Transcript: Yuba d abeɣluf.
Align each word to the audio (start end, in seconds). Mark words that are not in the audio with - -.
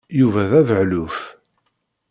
Yuba 0.19 0.41
d 0.49 0.51
abeɣluf. 0.59 1.17